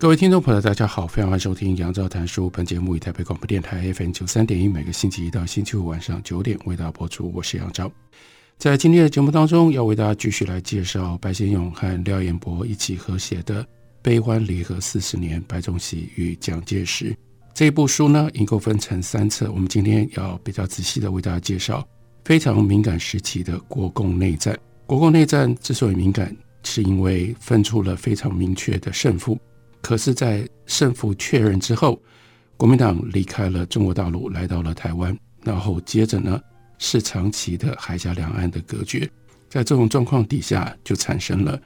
[0.00, 2.48] 各位听众朋友，大家好，非常欢迎收听杨照谈书。
[2.48, 7.30] 本节目以台北广播电台 FM 九三点一，每个星期一到星期五晚上九点为大家播出。
[7.34, 7.92] 我是杨照，
[8.56, 13.62] 在今天的节目当中，要为大家继续来介绍白先勇和廖彦博一起合写的
[14.00, 17.10] 《悲欢离合四十年：白崇禧与蒋介石》
[17.52, 19.52] 这部书呢，一共分成三册。
[19.52, 21.86] 我们今天要比较仔细的为大家介绍
[22.24, 24.58] 非常敏感时期的国共内战。
[24.86, 29.38] 国共内战之所以敏感，是因为分出了非常明确的胜负。
[29.80, 32.00] 可是，在胜负确认之后，
[32.56, 36.40] 国民党离开了中国大陆，来到了台湾，然后接着呢
[36.78, 39.10] 是长期的海峡两岸的隔绝。
[39.48, 41.60] 在这种状况底下，就产生了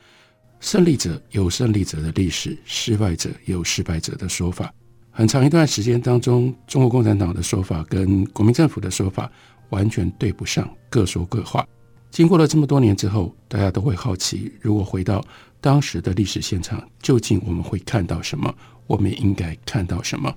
[0.60, 4.72] 胜利者有胜利者的历史，失败者有失败者的说法。
[5.10, 9.30] 很长一段时间当中，中国共产党的说法跟国民政府的说法
[9.70, 11.66] 完全对不上，各说各话。
[12.14, 15.20] 经过了这么多年之后，大家都会好奇，如果回到
[15.60, 18.54] 当时的历史现场，究竟我们会看到什么？
[18.86, 20.32] 我们应该看到什么？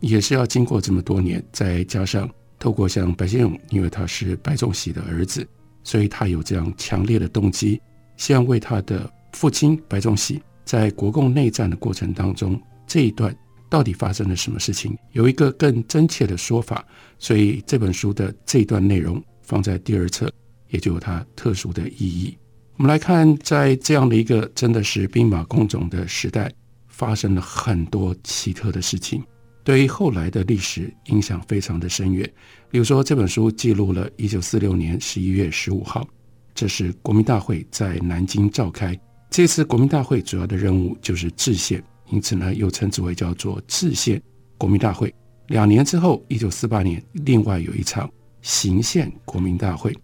[0.00, 5.48] 也是要经过这么多年，再加上透过像白先勇，因为他是白崇禧的儿子，
[5.82, 7.80] 所以他有这样强烈的动机，
[8.18, 13.34] 希望为他的父亲白崇禧在国共内战的过程当中这一段
[13.70, 16.84] 到底发生了什么事情，有一个更真切的说法。
[17.18, 20.30] 所以这本书的这一段内容放在第二册，
[20.72, 22.36] 也就有它特殊的意义。
[22.76, 26.50] 我们来看，在这样的一个真的是兵马工种的时代，
[26.88, 29.22] 发生了很多奇特的事情，
[29.62, 32.28] 对于后来的历史影响非常的深远。
[32.70, 36.08] 比如说，这本书记录了一九四六年十一月十五号，
[36.54, 38.98] 这是国民大会在南京召开。
[39.30, 44.20] 这次国民大会主要的任务就是制宪，因此呢，又称之为叫做制宪
[44.58, 45.14] 国民大会。
[45.48, 48.10] 两年之后，一九四八年，另外有一场
[48.40, 49.94] 行宪国民大会。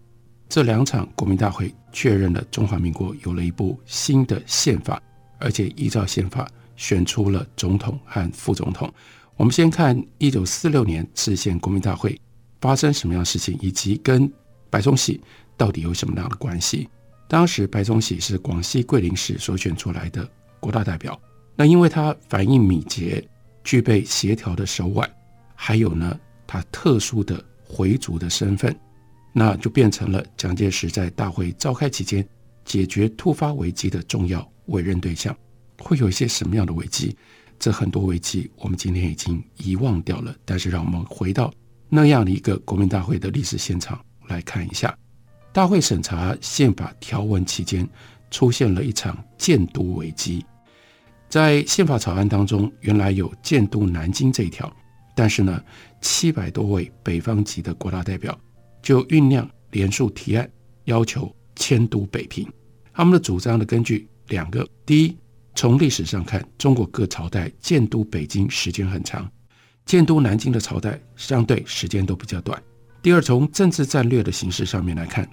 [0.49, 4.99] 这两场国民大会确认了中华民国有了一部新的宪法，
[5.37, 8.91] 而且依照宪法选出了总统和副总统。
[9.37, 12.19] 我们先看一九四六年制宪国民大会
[12.59, 14.29] 发生什么样的事情，以及跟
[14.71, 15.21] 白崇禧
[15.55, 16.89] 到底有什么样的关系。
[17.27, 20.27] 当时白崇禧是广西桂林市所选出来的
[20.59, 21.17] 国大代表，
[21.55, 23.23] 那因为他反应敏捷，
[23.63, 25.07] 具备协调的手腕，
[25.53, 28.75] 还有呢，他特殊的回族的身份。
[29.31, 32.27] 那就变成了蒋介石在大会召开期间
[32.65, 35.35] 解决突发危机的重要委任对象，
[35.77, 37.15] 会有一些什么样的危机？
[37.59, 40.35] 这很多危机我们今天已经遗忘掉了。
[40.45, 41.53] 但是让我们回到
[41.89, 44.97] 那样的一个国民大会的历史现场来看一下，
[45.51, 47.87] 大会审查宪法条文期间
[48.31, 50.45] 出现了一场建都危机。
[51.27, 54.71] 在宪法草案当中，原来有建都南京这一条，
[55.15, 55.61] 但是呢，
[56.01, 58.39] 七百多位北方籍的国大代表。
[58.81, 60.49] 就酝酿联署提案，
[60.85, 62.47] 要求迁都北平。
[62.93, 65.17] 他们的主张的根据两个：第一，
[65.55, 69.29] 从历史上看，中国各朝代建都北京时间很长，
[69.85, 72.57] 建都南京的朝代相对时间都比较短；
[73.01, 75.29] 第二，从政治战略的形势上面来看，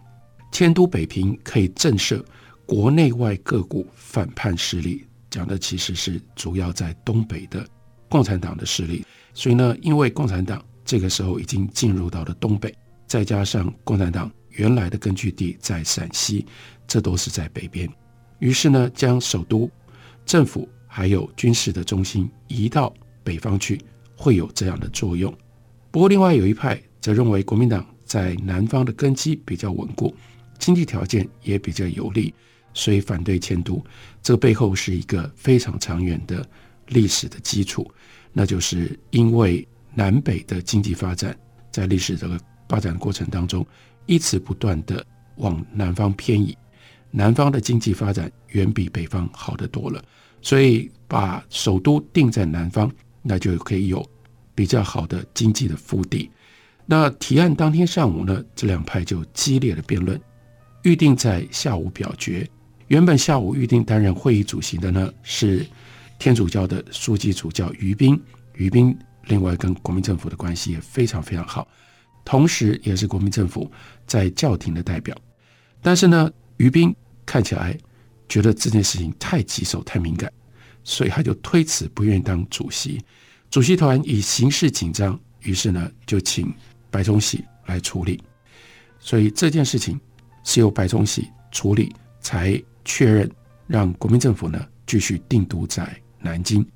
[0.52, 2.22] 迁都北平可以震慑
[2.64, 7.66] 国内外各股反叛势力，讲的其实是主要在东北的
[8.08, 9.04] 共产党的势力。
[9.34, 12.72] 所以呢，因为共产党这个时候已经进入到了东北。
[13.06, 16.44] 再加上共产党原来的根据地在陕西，
[16.86, 17.88] 这都是在北边。
[18.38, 19.70] 于是呢，将首都、
[20.24, 23.80] 政府还有军事的中心移到北方去，
[24.16, 25.32] 会有这样的作用。
[25.90, 30.14] 不过，另外有一派则认为，国民党在南方的根基比较稳固，
[30.58, 32.34] 经济条件也比较有利，
[32.74, 33.82] 所以反对迁都。
[34.22, 36.46] 这背后是一个非常长远的
[36.88, 37.90] 历史的基础，
[38.32, 41.34] 那就是因为南北的经济发展
[41.70, 42.38] 在历史这个。
[42.68, 43.66] 发展过程当中，
[44.06, 45.04] 一直不断的
[45.36, 46.56] 往南方偏移，
[47.10, 50.02] 南方的经济发展远比北方好得多了，
[50.40, 52.90] 所以把首都定在南方，
[53.22, 54.04] 那就可以有
[54.54, 56.30] 比较好的经济的腹地。
[56.84, 60.20] 那提案当天上午呢，这两派就激烈的辩论，
[60.82, 62.48] 预定在下午表决。
[62.86, 65.66] 原本下午预定担任会议主席的呢，是
[66.18, 68.16] 天主教的书记主教于斌，
[68.54, 71.66] 于斌另外跟国民政府的关系也非常非常好。
[72.26, 73.70] 同时，也是国民政府
[74.04, 75.16] 在教廷的代表，
[75.80, 76.92] 但是呢，于斌
[77.24, 77.78] 看起来
[78.28, 80.30] 觉得这件事情太棘手、太敏感，
[80.82, 83.00] 所以他就推辞，不愿意当主席。
[83.48, 86.52] 主席团以形势紧张，于是呢就请
[86.90, 88.20] 白崇禧来处理。
[88.98, 89.98] 所以这件事情
[90.42, 93.30] 是由白崇禧处理，才确认
[93.68, 96.66] 让国民政府呢继续定都在南京。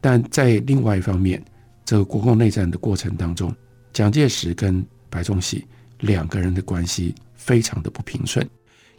[0.00, 1.44] 但在另外一方面，
[1.84, 3.52] 这个国共内战的过程当中，
[3.92, 5.66] 蒋介石跟白崇禧
[5.98, 8.48] 两个人的关系非常的不平顺，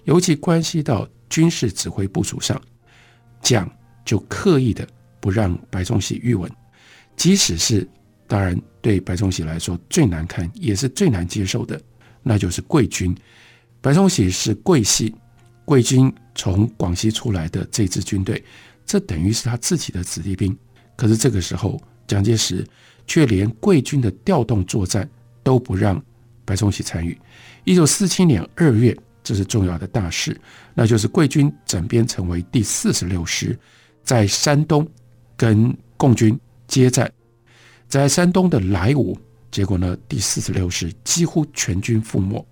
[0.04, 2.62] 尤其关系到军事指挥部署上，
[3.42, 3.68] 蒋
[4.06, 4.88] 就刻意的
[5.20, 6.52] 不让白崇禧预稳，
[7.16, 7.88] 即使是
[8.28, 11.82] 当然对白崇禧来说最难看也是最难接受的，
[12.22, 13.16] 那就是桂军。
[13.80, 15.16] 白崇禧是桂系，
[15.66, 18.44] 桂军从广西出来的这支军队，
[18.86, 20.56] 这等于是他自己的子弟兵。
[20.96, 22.64] 可是这个时候，蒋介石
[23.08, 25.10] 却连桂军的调动作战
[25.44, 26.02] 都不让
[26.46, 27.18] 白崇禧参与。
[27.64, 30.40] 一九四七年二月，这是重要的大事，
[30.74, 33.58] 那就是桂军整编成为第四十六师，
[34.04, 34.88] 在山东
[35.38, 37.12] 跟共军接战，
[37.88, 39.16] 在山东的莱芜，
[39.52, 42.46] 结果呢，第四十六师几乎全军覆没。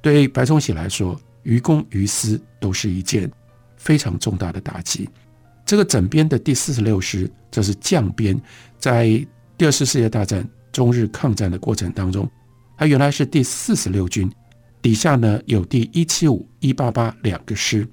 [0.00, 3.30] 对白崇禧来说，于公于私都是一件
[3.76, 5.08] 非常重大的打击。
[5.66, 8.38] 这个整编的第四十六师，这是将编，
[8.78, 9.06] 在
[9.56, 12.28] 第二次世界大战中日抗战的过程当中，
[12.76, 14.28] 他原来是第四十六军，
[14.82, 17.88] 底下呢有第一七五、一八八两个师，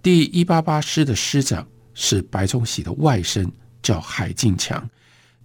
[0.00, 3.50] 第一八八师的师长是白崇禧的外甥，
[3.82, 4.88] 叫海进强。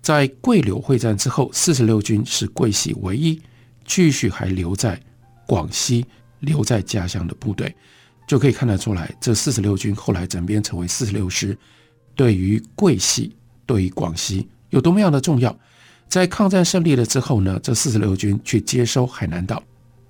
[0.03, 3.41] 在桂柳会战之后，四十六军是桂系唯一
[3.83, 5.01] 继续还留在
[5.47, 6.05] 广西、
[6.41, 7.75] 留在家乡的部队。
[8.27, 11.57] 就可以看得出来，这四十六军后来整编成为四十六师，
[12.15, 13.35] 对于桂系、
[13.65, 15.57] 对于广西有多么样的重要。
[16.11, 19.63] 在抗战胜利了之后呢，这四十六军去接收海南岛。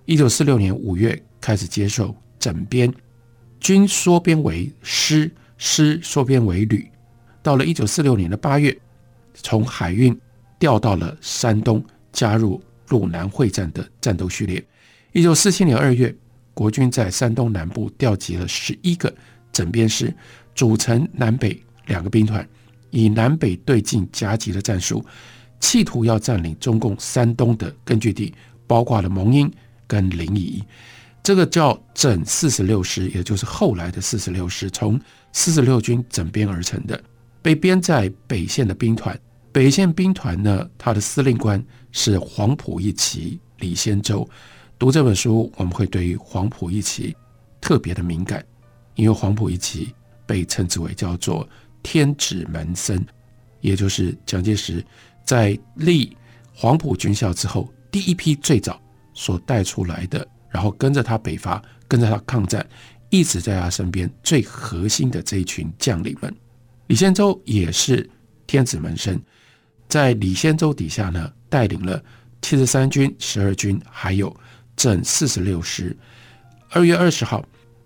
[0.06, 2.92] 一九四六年五月开始接受整编，
[3.60, 6.90] 军缩编为师，师缩编为旅。
[7.44, 8.76] 到了一九四六年的八月，
[9.36, 10.20] 从海运
[10.58, 12.60] 调到了山东，加入
[12.90, 14.66] 鲁南会战的战斗序列。
[15.12, 16.14] 一九四七年二月。
[16.54, 19.12] 国军在山东南部调集了十一个
[19.54, 20.14] 整编师，
[20.54, 22.46] 组成南北两个兵团，
[22.90, 25.04] 以南北对进夹击的战术，
[25.62, 28.34] 企图要占领中共山东的根据地，
[28.68, 29.50] 包括了蒙阴
[29.88, 30.62] 跟临沂。
[31.24, 35.00] 这个叫整四十六师，也就是后来的四十六师，从
[35.32, 37.02] 四十六军整编而成的，
[37.42, 39.18] 被编在北线的兵团。
[39.52, 44.28] 北线兵团呢，他的司令官是黄埔一期李先洲。
[44.80, 47.16] 读这本书，我们会对于黄埔一期
[47.60, 48.44] 特别的敏感，
[48.96, 49.94] 因为黄埔一期
[50.26, 51.48] 被称之为叫做
[51.84, 53.06] 天子门生，
[53.60, 54.84] 也就是蒋介石
[55.32, 56.14] 在立
[56.54, 58.78] 黄埔军校之后第一批最早
[59.14, 62.68] 所带出来的，然后跟着他北伐，跟着他抗战，
[63.10, 66.36] 一直在他身边最核心的这一群将领们。
[66.88, 68.10] 李先洲也是
[68.46, 69.18] 天子门生，
[69.88, 72.04] 在李先洲底下呢，带领了
[72.42, 74.36] 七十三军、十二军，还有。
[74.76, 75.96] 整四十六师，
[76.72, 77.42] 二月二十号，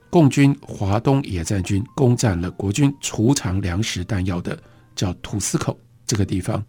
[0.09, 4.57] 共军华东野战军攻占了国军储藏粮食弹药的
[4.95, 6.63] 叫土司口这个地方。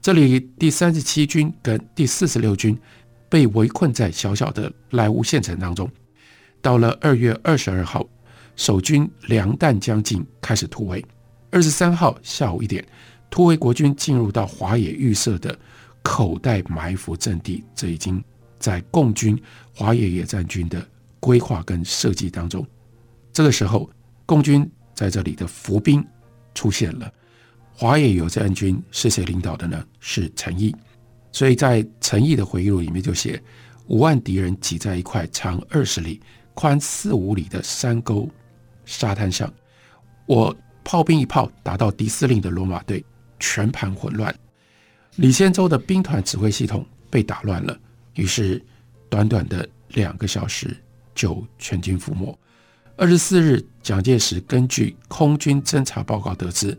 [0.00, 2.78] 这里第三十七军跟第四十六军
[3.28, 5.90] 被围困在小小的莱芜县城当中。
[6.60, 8.06] 到了二月二十二号，
[8.56, 11.04] 守军粮弹将尽，开始突围。
[11.50, 12.86] 二十三号下午一点，
[13.30, 15.58] 突围国军进入到华野预设的
[16.02, 18.22] 口袋埋伏阵地，这已经。
[18.60, 19.40] 在共军
[19.72, 20.84] 华野野战军的
[21.20, 22.66] 规划跟设计当中，
[23.32, 23.88] 这个时候
[24.26, 26.04] 共军在这里的伏兵
[26.56, 27.08] 出现了。
[27.80, 29.86] 华野野战军是谁领导的呢？
[30.00, 30.74] 是陈毅。
[31.30, 33.40] 所以在陈毅的回忆录里面就写：
[33.86, 36.20] 五万敌人挤在一块长二十里、
[36.54, 38.28] 宽四五里的山沟
[38.84, 39.48] 沙滩上，
[40.26, 43.04] 我炮兵一炮打到敌司令的罗马队，
[43.38, 44.34] 全盘混乱。
[45.14, 47.78] 李先洲的兵团指挥系统被打乱了。
[48.14, 48.60] 于是，
[49.08, 50.76] 短短的两个小时
[51.14, 52.36] 就全军覆没。
[52.96, 56.76] 二十四日，蒋介石根据空军侦察报告得知，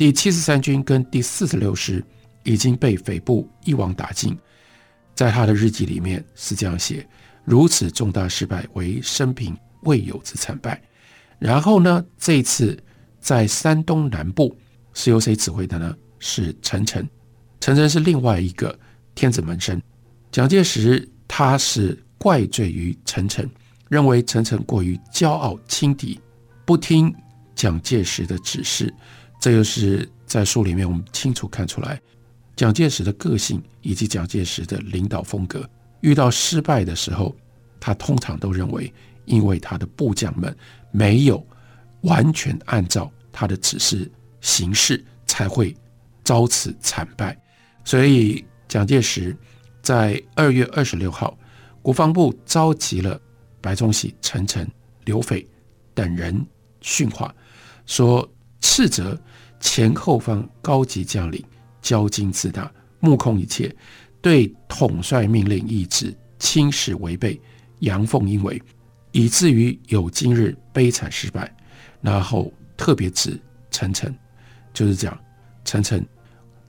[0.00, 2.02] 第七十三军跟第四十六师
[2.42, 4.34] 已经被匪部一网打尽。
[5.14, 7.06] 在他的日记里面是这样写：
[7.44, 10.80] 如此重大失败，为生平未有之惨败。
[11.38, 12.82] 然后呢，这一次
[13.20, 14.56] 在山东南部
[14.94, 15.94] 是由谁指挥的呢？
[16.18, 17.06] 是陈诚。
[17.60, 18.74] 陈诚是另外一个
[19.14, 19.78] 天子门生。
[20.32, 23.46] 蒋介石他是怪罪于陈诚，
[23.90, 26.18] 认为陈诚过于骄傲轻敌，
[26.64, 27.14] 不听
[27.54, 28.90] 蒋介石的指示。
[29.40, 32.00] 这就是在书里面我们清楚看出来，
[32.54, 35.68] 蒋介石的个性以及蒋介石的领导风格。
[36.02, 37.34] 遇到失败的时候，
[37.80, 38.92] 他通常都认为，
[39.24, 40.54] 因为他的部将们
[40.90, 41.44] 没有
[42.02, 45.74] 完全按照他的指示行事，才会
[46.22, 47.36] 遭此惨败。
[47.84, 49.34] 所以蒋介石
[49.82, 51.36] 在二月二十六号，
[51.80, 53.18] 国防部召集了
[53.60, 54.66] 白崇禧、陈诚、
[55.04, 55.46] 刘斐
[55.94, 56.46] 等人
[56.82, 57.34] 训话，
[57.86, 58.26] 说
[58.60, 59.18] 斥责
[59.60, 61.44] 前后方高级将领
[61.82, 63.74] 骄矜自大、目空一切，
[64.20, 67.40] 对统帅命令意志轻视违背、
[67.80, 68.60] 阳奉阴违，
[69.12, 71.54] 以至于有今日悲惨失败。
[72.00, 73.38] 然后特别指
[73.70, 74.12] 陈诚，
[74.72, 75.18] 就是讲
[75.66, 76.02] 陈诚，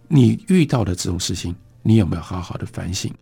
[0.09, 3.13] 你遇到的这种事情，你有没有好好的反省？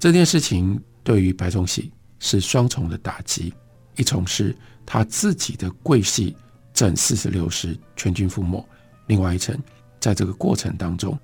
[0.00, 3.54] 这件事情对于白崇禧是双重的打击，
[3.96, 6.34] 一重是他自己的桂系
[6.74, 8.64] 整四十六师全军覆没，
[9.08, 9.58] 另外一层，
[9.98, 11.18] 在这个过程当中，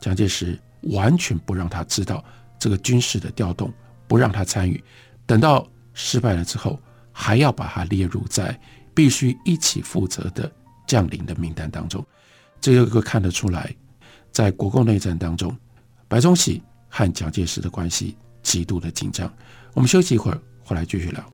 [0.00, 2.24] 蒋介石完全不让他知道
[2.58, 3.70] 这个军事的调动，
[4.08, 4.82] 不让他参与，
[5.26, 6.80] 等到失败了之后，
[7.12, 8.58] 还要把他列入在。
[8.96, 10.48] 必须一起负责的
[10.86, 12.06] 将领的名单当中，
[12.60, 13.74] 这又一个看得出来，
[14.30, 15.52] 在国共内战当中，
[16.06, 19.28] 白崇禧和蒋介石的关系极度的紧张。
[19.72, 21.33] 我们休息一会儿，回来继续聊。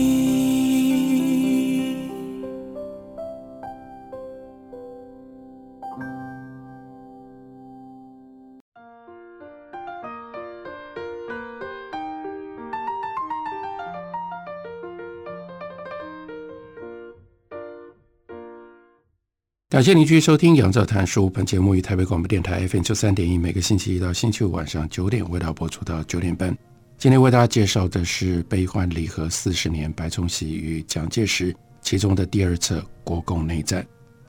[19.81, 21.25] 感谢您继续收听《杨照谈书》。
[21.31, 26.55] 本节目于台北广播电台 FM 九三点一，每个星期一到星期五晚上九点为大家播出到九点半。
[26.99, 33.81] 今天为大家介绍的是《悲欢离合四十年：白崇禧与蒋介石》其中的第二册《国共内战》。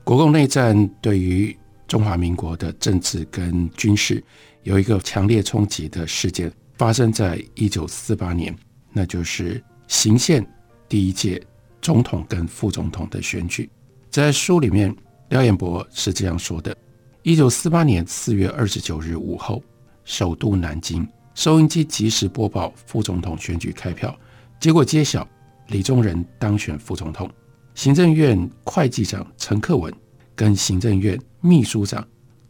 [0.03, 1.55] 国共内战对于
[1.87, 4.23] 中华民国的政治跟军事
[4.63, 8.57] 有一个强烈冲击的事件，发生在一九四八年，
[8.91, 10.43] 那就是行宪
[10.89, 11.39] 第一届
[11.79, 13.69] 总统跟副总统的选举。
[14.09, 14.91] 在书里面。
[15.33, 16.77] 廖彦博是这样说的：
[17.23, 19.63] 一九四八年四月二十九日午后，
[20.05, 24.15] 首都南京，收音机即时播报副总统选举开票，
[24.59, 25.27] 结果揭晓，
[25.69, 27.27] 李宗仁当选副总统。
[27.73, 29.91] 行政院会计长陈克文
[30.35, 32.07] 跟行政院秘书长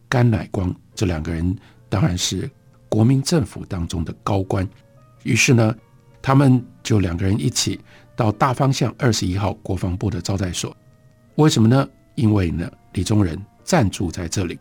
[0.09, 2.51] 甘乃光这两个人当然是
[2.89, 4.67] 国民政府当中的高官，
[5.23, 5.73] 于是呢，
[6.21, 7.79] 他们就两个人一起
[8.13, 10.75] 到大方向二十一号国防部的招待所。
[11.35, 11.87] 为什么呢？
[12.15, 14.59] 因为呢，李宗仁暂住在这里，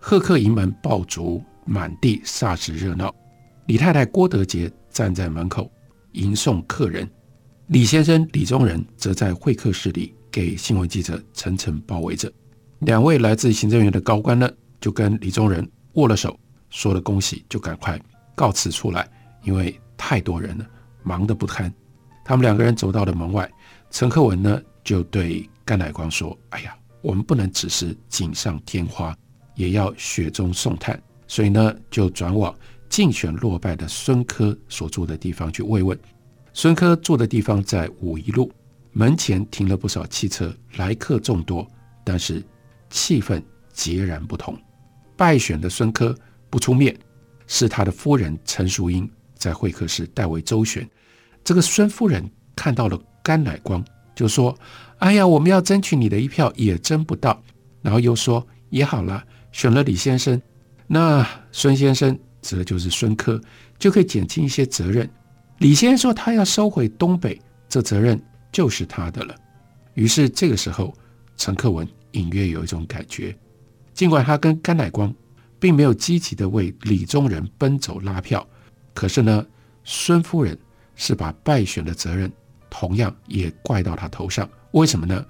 [0.00, 3.14] 贺客营门爆竹满地，霎时热闹。
[3.66, 5.70] 李太太郭德洁站在门口
[6.12, 7.08] 迎送客人，
[7.68, 12.30] 李先生李宗仁则在会客室里给新闻记者层层包围着。
[12.80, 16.38] 两位来自行政院的高官呢，就跟李宗仁握了手，
[16.70, 18.00] 说了恭喜，就赶快
[18.34, 19.08] 告辞出来，
[19.44, 20.66] 因为太多人了，
[21.02, 21.72] 忙得不堪。
[22.24, 23.50] 他们两个人走到了门外，
[23.90, 29.14] 陈克文呢就对甘乃光说：“哎呀。”我们不能只是锦上添花，
[29.54, 31.00] 也要雪中送炭。
[31.26, 32.54] 所以呢，就转往
[32.88, 35.98] 竞选落败的孙科所住的地方去慰问。
[36.52, 38.52] 孙科住的地方在五一路，
[38.92, 41.66] 门前停了不少汽车，来客众多，
[42.04, 42.42] 但是
[42.90, 43.42] 气氛
[43.72, 44.54] 截然不同。
[45.16, 46.14] 败选的孙科
[46.50, 46.94] 不出面，
[47.46, 50.86] 是他的夫人陈淑英在会客室代为周旋。
[51.42, 53.82] 这个孙夫人看到了甘乃光，
[54.22, 54.56] 就说。
[55.02, 57.42] 哎呀，我们要争取你的一票也争不到，
[57.82, 60.40] 然后又说也好了，选了李先生，
[60.86, 63.40] 那孙先生指的就是孙科，
[63.80, 65.10] 就可以减轻一些责任。
[65.58, 67.36] 李先生说他要收回东北，
[67.68, 68.16] 这责任
[68.52, 69.34] 就是他的了。
[69.94, 70.94] 于是这个时候，
[71.36, 73.36] 陈克文隐约有一种感觉，
[73.92, 75.12] 尽管他跟甘乃光
[75.58, 78.46] 并没有积极的为李宗仁奔走拉票，
[78.94, 79.44] 可是呢，
[79.82, 80.56] 孙夫人
[80.94, 82.30] 是把败选的责任
[82.72, 84.48] 同样也怪到他头上。
[84.70, 85.22] 为什么呢？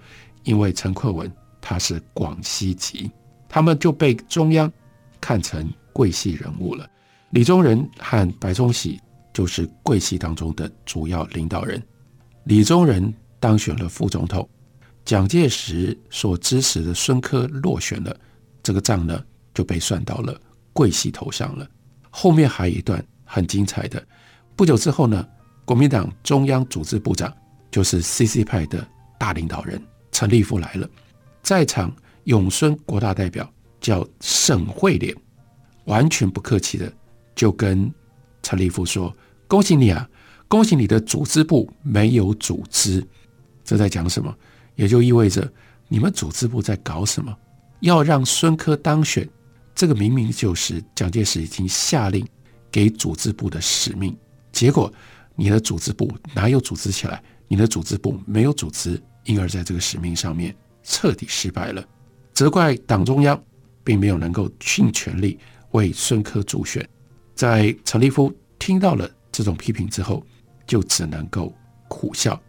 [0.45, 1.31] 因为陈克文
[1.61, 3.11] 他是广西籍，
[3.49, 4.73] 他们就被中央
[5.21, 6.89] 看成桂系人物了。
[7.31, 9.01] 李宗仁和白崇禧
[9.35, 11.83] 就是桂系当中的主要领导人。
[12.45, 14.49] 李宗仁当选了副总统，
[15.05, 18.17] 蒋介石所支持的孙科落选了，
[18.63, 19.21] 这个账呢
[19.53, 20.41] 就被算到了
[20.73, 21.69] 桂系头上了。
[22.11, 24.01] 后面还有一段很精彩的，
[24.55, 25.27] 不久之后呢，
[25.65, 27.33] 国民党中央组织部长
[27.71, 28.87] 就是 CC 派的。
[29.19, 30.91] 大领导人陈立夫来了，
[31.45, 33.49] 在场永孙国大代表
[33.81, 35.15] 叫沈惠莲，
[35.85, 36.93] 完全不客气的
[37.37, 37.89] 就跟
[38.43, 39.17] 陈立夫说
[39.47, 40.11] ：“恭喜你啊，
[40.49, 43.07] 恭喜你的组织部没有组织。”
[43.63, 44.37] 这在讲什么？
[44.75, 45.49] 也就意味着
[45.87, 47.33] 你们组织部在搞什么？
[47.79, 49.29] 要让孙科当选，
[49.73, 52.27] 这个明明就是蒋介石已经下令
[52.73, 54.17] 给组织部的使命。
[54.51, 54.93] 结果
[55.35, 57.23] 你的组织部哪有组织起来？
[57.49, 61.85] 你的组织部没有组织，因而在这个使命上面彻底失败了。
[62.33, 63.39] 责怪党中央
[63.85, 65.39] 并没有能够尽全力
[65.73, 66.89] 为孙科助选。
[67.35, 70.25] 在陈立夫听到了这种批评之后，
[70.67, 71.55] 就只能够
[71.89, 72.41] 苦笑。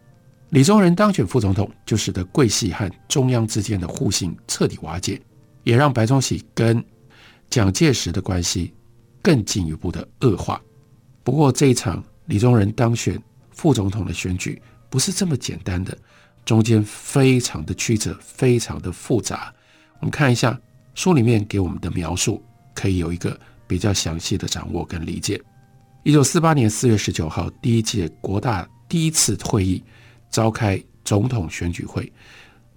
[0.50, 5.20] 李宗仁当选副总统，就使得桂系和中央之间的互信彻底瓦解，
[5.63, 6.84] 也让白崇禧跟
[7.50, 8.74] 蒋介石的关系
[9.22, 10.62] 更进一步的恶化。
[11.24, 15.98] 不过，这一场李宗仁当选副总统的选举不是这么简单的，
[16.46, 19.53] 中间非常的曲折，非常的复杂。
[20.00, 20.60] 我们看一下
[20.96, 25.42] 书里面给我们的描述，可以有一个比较详细的掌握跟理解。
[26.03, 29.84] 一九四八年四月十九号，第一届国大第一次会议。
[30.30, 32.12] 召开总统选举会，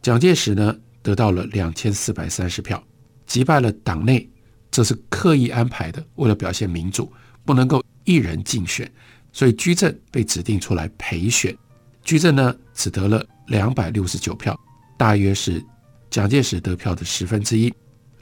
[0.03, 2.85] 蒋介石呢得到了两千四百三十票，
[3.25, 4.29] 击败了党内，
[4.71, 7.11] 这是刻意安排的，为了表现民主，
[7.47, 8.93] 不能够一人竞选，
[9.37, 11.55] 所以居正被指定出来陪选。
[12.02, 14.59] 居正呢只得了两百六十九票，
[14.97, 15.62] 大约是
[16.09, 17.71] 蒋介石得票的十分之一。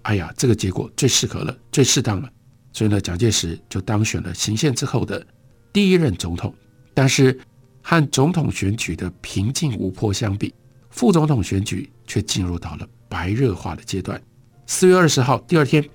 [0.02, 2.28] 哎呀，这个结果最适合了，最适当了，
[2.72, 5.24] 所以呢，蒋介石就当选了行宪之后的
[5.72, 6.52] 第一任总统。
[6.92, 7.38] 但是。
[7.86, 10.54] 和总统选举的平静无波相比，
[10.88, 14.18] 副总统选举却进入到了白热化的阶段。
[14.66, 15.86] 四月二十号，第二天，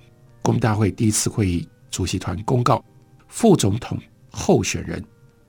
[0.44, 2.86] 国民大会第一次会议主席团公告，
[3.28, 3.98] 副总统
[4.40, 5.04] 候选人，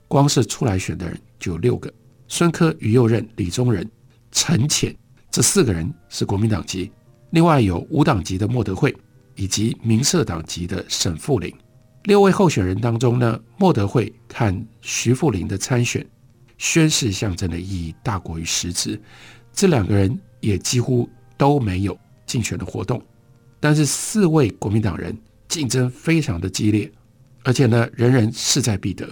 [0.07, 1.91] 光是出来选的人就有六个：
[2.27, 3.89] 孙科、于右任、李宗仁、
[4.31, 4.93] 陈潜，
[5.31, 6.91] 这四个人是国民党籍，
[7.29, 8.93] 另外有无党籍的莫德惠
[9.35, 11.53] 以及民社党籍的沈富林。
[12.03, 16.05] 六位候选人当中呢，莫德惠看徐富林的参选。
[16.57, 19.01] 宣誓象征的意义大过于实质，
[19.51, 23.01] 这两个人也几乎都没有竞选的活动。
[23.59, 26.91] 但是四位国民党人竞争非常的激烈，
[27.43, 29.07] 而且呢，人人势在必得。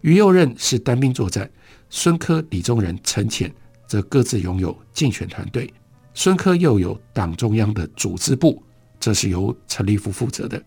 [0.00, 1.50] 于右任是单兵作战，
[1.90, 3.52] 孙科、李宗仁、陈潜
[3.86, 5.72] 则各自拥有竞选团队。
[6.14, 8.62] 孙科又有党中央的组织部，
[8.98, 10.60] 这是由陈立夫负责的，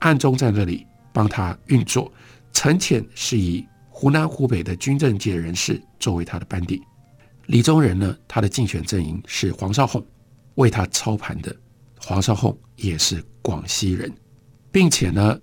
[0.00, 2.12] 暗中在那里帮他运作。
[2.52, 6.82] 陈潜是以湖南、湖北的军政界人士作为他的班底，
[7.46, 10.04] 李宗仁呢，他的竞选阵营是黄绍竑，
[10.54, 11.54] 为他操盘的
[12.00, 14.12] 黄绍竑也是广西人，
[14.70, 15.38] 并且呢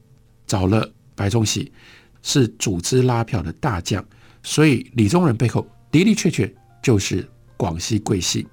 [0.47, 1.71] 找了白崇禧，
[2.21, 4.05] 是组织拉票的大将，
[4.43, 8.45] 所以李宗仁背后的的确确就是广西桂系。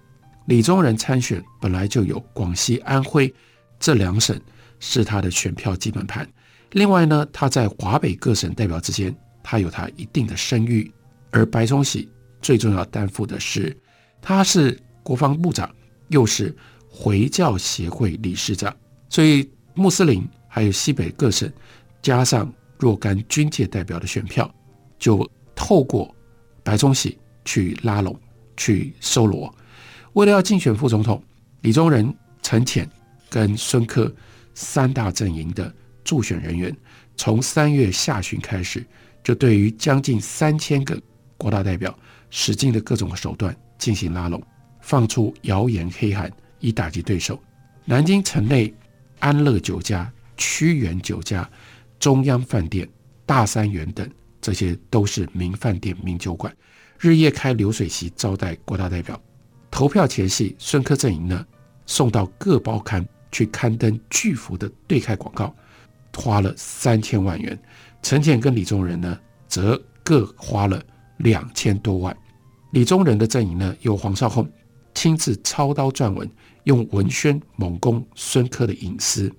[0.46, 3.32] 李宗仁参选本来就有广西、安徽
[3.78, 4.40] 这两省
[4.80, 6.28] 是他的选票基本盘，
[6.72, 9.14] 另外呢，他在华北各省代表之间。
[9.44, 10.88] 他有他一定的声誉，
[11.32, 12.08] 而白崇禧
[12.40, 13.76] 最重要担负的是，
[14.20, 15.68] 他是国防部长，
[16.10, 16.54] 又是
[16.88, 18.72] 回教协会理事长，
[19.08, 21.52] 所以穆斯林还有西北各省，
[22.02, 24.52] 加上若干军界代表的选票，
[24.98, 26.14] 就透过
[26.62, 28.18] 白崇禧去拉拢、
[28.56, 29.54] 去收罗。
[30.14, 31.22] 为了要竞选副总统，
[31.60, 32.12] 李宗仁、
[32.42, 32.88] 陈潜
[33.30, 34.12] 跟孙科
[34.54, 35.72] 三大阵营的
[36.04, 36.76] 助选人员，
[37.16, 38.84] 从三月下旬开始。
[39.24, 41.00] 就对于将近三千个
[41.38, 41.96] 国大代表，
[42.28, 44.42] 使尽了各种手段进行拉拢，
[44.80, 47.40] 放出谣言黑函以打击对手。
[47.84, 48.74] 南京城内
[49.20, 51.48] 安乐酒家、屈原酒家、
[52.02, 52.88] 中央饭店、
[53.24, 54.10] 大三元等，
[54.40, 56.52] 这些都是名饭店、名酒馆，
[56.98, 59.22] 日夜开流水席招待国大代表。
[59.70, 61.46] 投票前夕，孙科阵营呢，
[61.86, 65.54] 送到各报刊去刊登巨幅的对开广告，
[66.16, 67.56] 花了三千万元。
[68.02, 70.82] 陈潜跟李宗仁呢，则各花了
[71.18, 72.16] 两千多万。
[72.72, 74.44] 李宗仁的阵营呢，由黄绍竑
[74.92, 76.28] 亲自操刀撰文，
[76.64, 79.32] 用文宣猛攻孙科的隐私，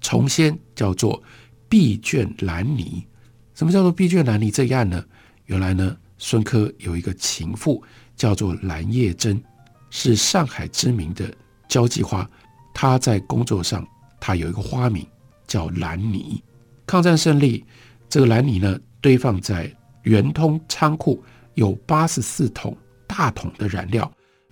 [0.00, 1.22] 从先叫做
[1.68, 3.06] “闭卷兰妮”。
[3.54, 5.04] 什么叫做“闭卷兰妮”这一案呢？
[5.46, 7.82] 原来呢，孙科有一个情妇
[8.16, 9.42] 叫做蓝叶珍，
[9.90, 11.32] 是上海知名的
[11.68, 12.28] 交际花。
[12.74, 13.86] 她在工作上，
[14.20, 15.06] 她有一个花名
[15.46, 16.42] 叫兰妮。
[16.86, 17.64] 抗战胜利。
[18.08, 19.68] 这个兰妮呢，堆放在
[20.02, 21.20] 圆通仓库，
[21.54, 22.76] 有八十四桶
[23.06, 24.10] 大桶的燃料，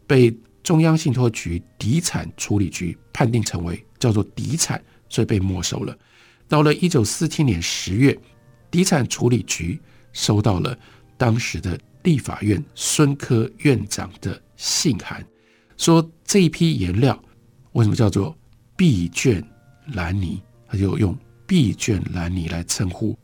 [0.09, 5.97] 被中央信托局敌产处理局判定成为叫做敌产，所以被没收了。
[6.49, 8.19] 到了一九四七年十月，
[8.71, 9.81] 地产处理局
[10.13, 10.77] 收到了
[11.17, 15.25] 当时的立法院孙科院长的信函，
[15.77, 17.21] 说这一批颜料
[17.73, 18.37] 为什么叫做
[18.77, 19.43] 碧卷
[19.95, 20.41] 蓝泥？
[20.67, 23.17] 他就用碧卷蓝泥来称呼，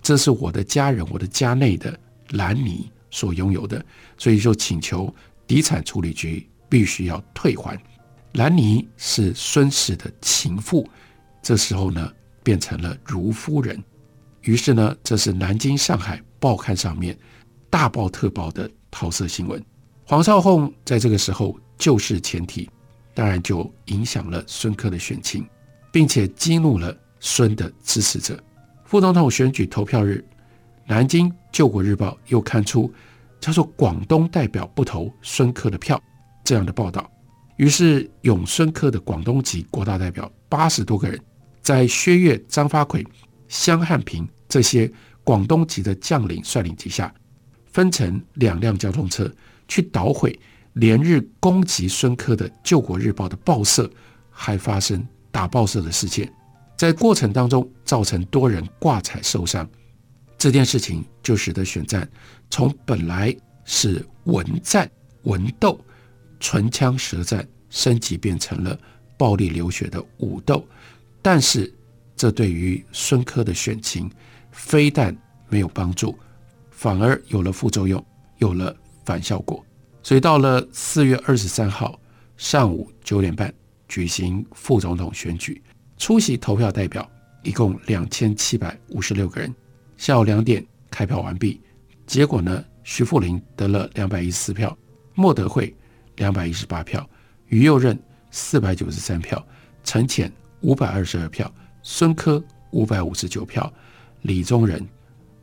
[0.00, 1.98] 这是我的家人，我的家内的
[2.30, 3.84] 蓝泥所拥有的，
[4.16, 5.14] 所以就请求
[5.46, 7.78] 遗产处理局必须要退还。
[8.32, 10.88] 兰尼是孙氏的情妇，
[11.42, 12.10] 这时候呢
[12.44, 13.82] 变成了如夫人。
[14.42, 17.18] 于是呢，这是南京、上海报刊上面
[17.68, 19.60] 大报特报的桃色新闻。
[20.04, 22.70] 黄绍竑在这个时候就是前提，
[23.14, 25.44] 当然就影响了孙科的选情，
[25.90, 28.38] 并且激怒了孙的支持者。
[28.84, 30.22] 副总统选举投票日，
[30.86, 32.92] 南京《救国日报》又刊出
[33.40, 35.98] 叫做“广东代表不投孙科的票”
[36.44, 37.10] 这样的报道。
[37.56, 41.18] 于是拥孙科的广东籍国大代表八十多个人，
[41.64, 43.04] 在薛岳、张发奎、
[43.48, 44.88] 湘汉平这些
[45.24, 47.12] 广东籍的将领率领之下，
[47.72, 49.28] 分成两辆交通车
[49.66, 50.38] 去捣毁
[50.74, 53.90] 连日攻击孙科的《救国日报》的报社，
[54.30, 56.30] 还发生打报社的事件，
[56.76, 59.66] 在过程当中造成多人挂彩受伤。
[60.36, 62.06] 这件事情就使得选战
[62.50, 64.90] 从本来是文战
[65.22, 65.80] 文斗、
[66.38, 68.78] 唇枪舌战，升级变成了
[69.16, 70.62] 暴力流血的武斗。
[71.24, 71.72] 但是
[72.14, 74.10] 这对于孙科的选情，
[74.52, 75.16] 非但
[75.48, 76.14] 没有帮助，
[76.70, 78.04] 反而有了副作用，
[78.36, 79.64] 有了反效果。
[80.02, 81.98] 所以到了四月二十三号
[82.36, 83.50] 上午九点半
[83.88, 85.62] 举行副总统选举，
[85.96, 87.10] 出席投票代表
[87.42, 89.52] 一共两千七百五十六个人。
[89.96, 91.58] 下午两点开票完毕，
[92.06, 94.76] 结果呢，徐富林得了两百一十四票，
[95.14, 95.74] 莫德惠
[96.16, 97.08] 两百一十八票，
[97.46, 97.98] 于右任
[98.30, 99.42] 四百九十三票，
[99.84, 100.30] 陈潜
[100.64, 101.50] 五百二十二票，
[101.82, 103.70] 孙科五百五十九票，
[104.22, 104.84] 李宗仁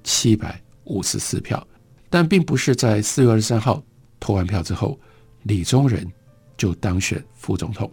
[0.03, 1.65] 七百五十四票。
[2.09, 3.81] 但并不是在四月二十三号
[4.19, 4.99] 投完票之后，
[5.43, 6.11] 李宗仁
[6.57, 7.89] 就当选副总统，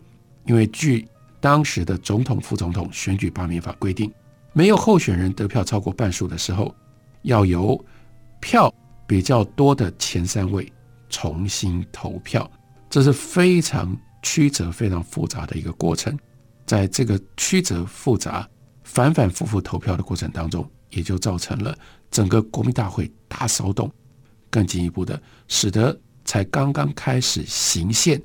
[0.46, 1.06] 因为据
[1.38, 4.10] 当时的总统、副总统选举罢免法规定，
[4.54, 6.74] 没有候选人得票超过半数的时候，
[7.22, 7.78] 要由
[8.40, 8.74] 票
[9.06, 10.72] 比较多的前三位
[11.10, 12.50] 重新投票，
[12.88, 16.18] 这是非常曲折、非常复杂的一个过程。
[16.68, 18.46] 在这个曲折复杂、
[18.84, 21.74] 反反复复投票的过程当中，也就造成了
[22.10, 23.90] 整个国民大会大骚动。
[24.50, 28.20] 更进一步的，使得才刚刚开始行宪，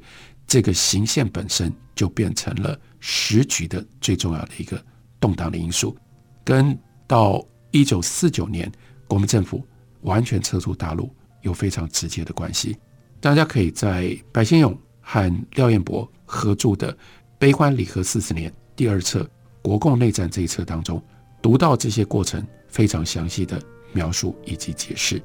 [0.45, 4.83] 这个行宪本身就变成了时局的最重要的一个
[5.21, 5.95] 动荡的因素。
[6.43, 6.77] 跟
[7.07, 8.69] 到一九四九年
[9.07, 9.65] 国民政府
[10.01, 11.09] 完全撤出大陆
[11.43, 12.77] 有非常直接的关系。
[13.21, 16.93] 大家可以在白先勇和廖彦博合著的
[17.43, 19.19] 《悲欢离合四十年》第二册
[19.61, 21.03] 《国共内战》这一册当中，
[21.41, 25.21] 读到这些过程非常详细的描述以及解释。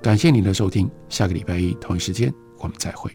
[0.00, 3.10] 感谢您的收听，下个礼拜一同一时间我们再会。